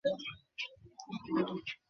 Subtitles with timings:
[0.03, 0.11] না,
[1.07, 1.73] কিজি, না।